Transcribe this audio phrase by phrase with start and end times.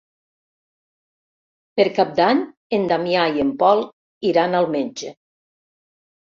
[1.81, 2.41] Per Cap d'Any
[2.79, 3.87] en Damià i en Pol
[4.33, 5.17] iran al metge.